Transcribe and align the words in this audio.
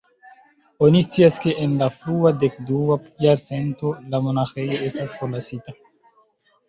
Oni 0.85 1.01
scias 1.07 1.35
ke 1.43 1.51
en 1.65 1.75
la 1.81 1.89
frua 1.99 2.31
dek-dua 2.45 2.97
jarcento 3.25 3.93
la 4.15 4.23
monaĥejo 4.29 4.81
estas 4.89 5.15
forlasita. 5.21 5.77